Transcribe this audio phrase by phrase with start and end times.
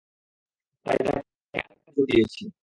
[0.85, 2.43] তাই তাকে আরেকটা চাকরির জোর দিয়েছি।